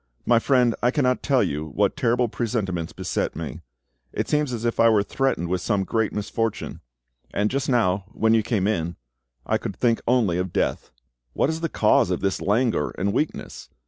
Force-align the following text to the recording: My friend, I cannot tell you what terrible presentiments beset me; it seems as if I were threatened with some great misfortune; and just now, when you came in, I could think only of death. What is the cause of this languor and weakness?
My 0.25 0.39
friend, 0.39 0.73
I 0.81 0.89
cannot 0.89 1.21
tell 1.21 1.43
you 1.43 1.63
what 1.63 1.95
terrible 1.95 2.27
presentiments 2.27 2.91
beset 2.91 3.35
me; 3.35 3.61
it 4.11 4.27
seems 4.27 4.51
as 4.51 4.65
if 4.65 4.79
I 4.79 4.89
were 4.89 5.03
threatened 5.03 5.47
with 5.47 5.61
some 5.61 5.83
great 5.83 6.11
misfortune; 6.11 6.81
and 7.31 7.51
just 7.51 7.69
now, 7.69 8.05
when 8.07 8.33
you 8.33 8.41
came 8.41 8.65
in, 8.65 8.95
I 9.45 9.59
could 9.59 9.75
think 9.75 10.01
only 10.07 10.39
of 10.39 10.51
death. 10.51 10.89
What 11.33 11.51
is 11.51 11.61
the 11.61 11.69
cause 11.69 12.09
of 12.09 12.21
this 12.21 12.41
languor 12.41 12.95
and 12.97 13.13
weakness? 13.13 13.69